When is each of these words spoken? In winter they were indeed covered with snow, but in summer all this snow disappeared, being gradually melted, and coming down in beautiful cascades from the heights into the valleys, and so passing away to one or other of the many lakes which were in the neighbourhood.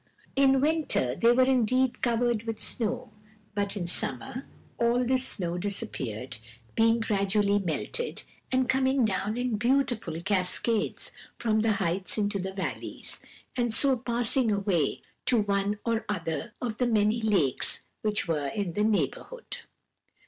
In 0.35 0.61
winter 0.61 1.13
they 1.15 1.31
were 1.31 1.45
indeed 1.45 2.01
covered 2.01 2.47
with 2.47 2.59
snow, 2.59 3.11
but 3.53 3.77
in 3.77 3.85
summer 3.85 4.47
all 4.79 5.05
this 5.05 5.27
snow 5.27 5.59
disappeared, 5.59 6.39
being 6.73 6.99
gradually 7.01 7.59
melted, 7.59 8.23
and 8.51 8.67
coming 8.67 9.05
down 9.05 9.37
in 9.37 9.57
beautiful 9.57 10.19
cascades 10.19 11.11
from 11.37 11.59
the 11.59 11.73
heights 11.73 12.17
into 12.17 12.39
the 12.39 12.51
valleys, 12.51 13.21
and 13.55 13.75
so 13.75 13.95
passing 13.95 14.51
away 14.51 15.03
to 15.27 15.37
one 15.39 15.77
or 15.85 16.03
other 16.09 16.55
of 16.59 16.79
the 16.79 16.87
many 16.87 17.21
lakes 17.21 17.83
which 18.01 18.27
were 18.27 18.47
in 18.47 18.73
the 18.73 18.83
neighbourhood. 18.83 19.57